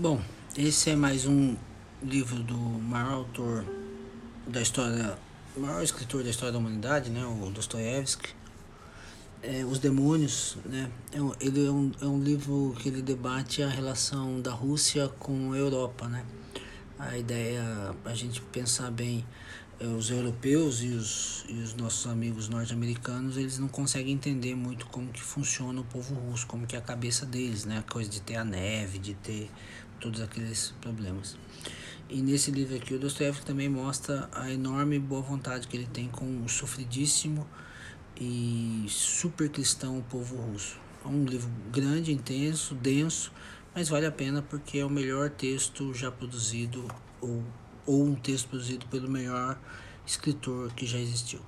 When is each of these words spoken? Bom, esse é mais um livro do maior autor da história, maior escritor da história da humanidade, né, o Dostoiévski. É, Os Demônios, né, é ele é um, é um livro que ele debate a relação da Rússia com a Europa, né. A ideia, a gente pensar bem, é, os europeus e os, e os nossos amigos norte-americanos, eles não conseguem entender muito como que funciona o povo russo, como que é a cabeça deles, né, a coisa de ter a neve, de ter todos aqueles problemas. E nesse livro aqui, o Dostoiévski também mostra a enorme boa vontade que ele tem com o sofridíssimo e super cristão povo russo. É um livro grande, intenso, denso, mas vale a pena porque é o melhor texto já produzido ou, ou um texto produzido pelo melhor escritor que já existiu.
Bom, 0.00 0.20
esse 0.56 0.90
é 0.90 0.94
mais 0.94 1.26
um 1.26 1.56
livro 2.00 2.40
do 2.44 2.56
maior 2.56 3.14
autor 3.14 3.64
da 4.46 4.62
história, 4.62 5.18
maior 5.56 5.82
escritor 5.82 6.22
da 6.22 6.30
história 6.30 6.52
da 6.52 6.58
humanidade, 6.60 7.10
né, 7.10 7.26
o 7.26 7.50
Dostoiévski. 7.50 8.32
É, 9.42 9.64
Os 9.64 9.80
Demônios, 9.80 10.56
né, 10.64 10.88
é 11.12 11.18
ele 11.44 11.66
é 11.66 11.70
um, 11.72 11.90
é 12.00 12.04
um 12.04 12.22
livro 12.22 12.76
que 12.78 12.88
ele 12.88 13.02
debate 13.02 13.60
a 13.60 13.68
relação 13.68 14.40
da 14.40 14.52
Rússia 14.52 15.08
com 15.18 15.50
a 15.52 15.56
Europa, 15.56 16.06
né. 16.06 16.24
A 16.96 17.18
ideia, 17.18 17.92
a 18.04 18.14
gente 18.14 18.40
pensar 18.40 18.92
bem, 18.92 19.26
é, 19.26 19.67
os 19.80 20.10
europeus 20.10 20.82
e 20.82 20.88
os, 20.88 21.44
e 21.48 21.54
os 21.54 21.74
nossos 21.74 22.06
amigos 22.06 22.48
norte-americanos, 22.48 23.36
eles 23.36 23.58
não 23.58 23.68
conseguem 23.68 24.14
entender 24.14 24.54
muito 24.54 24.86
como 24.86 25.08
que 25.12 25.22
funciona 25.22 25.80
o 25.80 25.84
povo 25.84 26.14
russo, 26.14 26.46
como 26.46 26.66
que 26.66 26.74
é 26.74 26.78
a 26.78 26.82
cabeça 26.82 27.24
deles, 27.24 27.64
né, 27.64 27.78
a 27.78 27.82
coisa 27.82 28.10
de 28.10 28.20
ter 28.20 28.36
a 28.36 28.44
neve, 28.44 28.98
de 28.98 29.14
ter 29.14 29.48
todos 30.00 30.20
aqueles 30.20 30.74
problemas. 30.80 31.36
E 32.10 32.22
nesse 32.22 32.50
livro 32.50 32.74
aqui, 32.74 32.94
o 32.94 32.98
Dostoiévski 32.98 33.44
também 33.44 33.68
mostra 33.68 34.28
a 34.32 34.50
enorme 34.50 34.98
boa 34.98 35.20
vontade 35.20 35.68
que 35.68 35.76
ele 35.76 35.86
tem 35.86 36.08
com 36.08 36.42
o 36.42 36.48
sofridíssimo 36.48 37.46
e 38.20 38.86
super 38.88 39.48
cristão 39.48 40.02
povo 40.08 40.36
russo. 40.36 40.80
É 41.04 41.08
um 41.08 41.24
livro 41.24 41.50
grande, 41.70 42.12
intenso, 42.12 42.74
denso, 42.74 43.30
mas 43.74 43.88
vale 43.88 44.06
a 44.06 44.10
pena 44.12 44.42
porque 44.42 44.78
é 44.78 44.84
o 44.84 44.90
melhor 44.90 45.30
texto 45.30 45.94
já 45.94 46.10
produzido 46.10 46.88
ou, 47.20 47.44
ou 47.88 48.04
um 48.04 48.14
texto 48.14 48.50
produzido 48.50 48.84
pelo 48.86 49.08
melhor 49.08 49.58
escritor 50.06 50.70
que 50.74 50.86
já 50.86 50.98
existiu. 50.98 51.40